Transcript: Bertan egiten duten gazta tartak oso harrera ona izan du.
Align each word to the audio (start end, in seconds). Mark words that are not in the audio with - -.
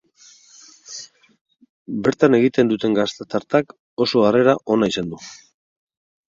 Bertan 2.07 2.37
egiten 2.37 2.71
duten 2.71 2.97
gazta 3.01 3.27
tartak 3.35 3.77
oso 4.07 4.25
harrera 4.31 4.57
ona 4.79 4.91
izan 4.95 5.15
du. 5.15 5.23